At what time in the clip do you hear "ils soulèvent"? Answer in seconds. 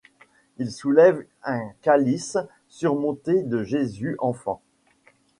0.57-1.27